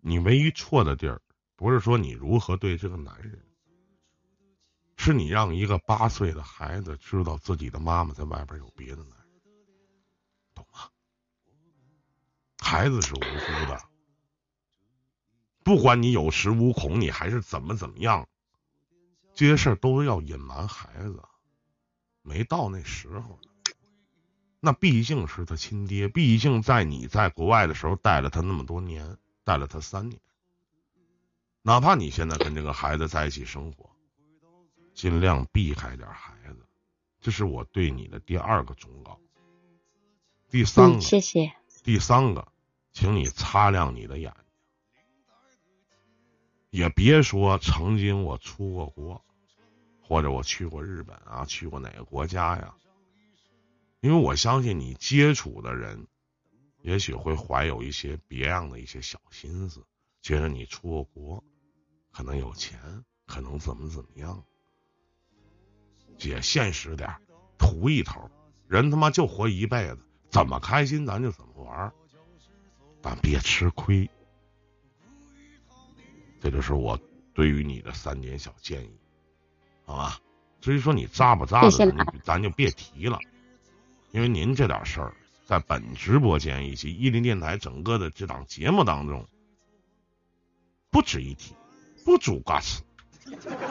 [0.00, 1.20] 你唯一错的地儿，
[1.56, 3.47] 不是说你如何对这个男人，
[4.98, 9.40] 是你让一个八岁的孩子知道自己的妈妈在外边有别的男人，
[10.54, 10.90] 懂吗？
[12.58, 13.82] 孩子是无辜的，
[15.62, 18.28] 不管你有恃无恐，你还是怎么怎么样，
[19.32, 21.22] 这些事儿都要隐瞒孩子，
[22.20, 23.38] 没到那时候。
[24.60, 29.16] 那毕竟是他亲爹，毕竟在你在国外的时候带了他那么多年。
[29.44, 30.20] 带了他三年，
[31.62, 33.88] 哪怕你现在跟这个孩子在一起生活，
[34.98, 36.66] 尽量避开点孩子，
[37.20, 39.20] 这是我对你的第二个忠告。
[40.50, 41.52] 第三个，谢谢。
[41.84, 42.48] 第三个，
[42.92, 45.00] 请你擦亮你的眼睛，
[46.70, 49.24] 也别说曾经我出过国，
[50.02, 52.74] 或者我去过日本啊，去过哪个国家呀？
[54.00, 56.08] 因为我相信你接触的人。
[56.82, 59.84] 也许会怀有一些别样的一些小心思，
[60.22, 61.44] 觉得你出过国，
[62.12, 64.44] 可能有钱，可能怎么怎么样。
[66.18, 67.14] 姐，现实点，
[67.56, 68.30] 图一头，
[68.66, 69.98] 人他妈就活一辈子，
[70.30, 71.92] 怎么开心咱就怎么玩，
[73.00, 74.10] 但别吃亏。
[76.40, 76.98] 这就是我
[77.32, 78.98] 对于你的三点小建议，
[79.84, 80.18] 好吧？
[80.60, 81.70] 至于说你渣不渣的，
[82.22, 83.18] 咱就别提了，
[84.10, 85.14] 因为您这点事儿。
[85.46, 89.26] 在本直播间以及伊林电台整个的这档节目当中，
[90.90, 91.54] 不值一提，
[92.04, 92.82] 不足挂齿。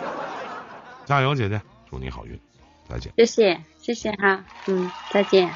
[1.05, 2.39] 加油，姐姐，祝你好运，
[2.89, 3.11] 再见。
[3.15, 5.49] 谢谢，谢谢哈，嗯，再见。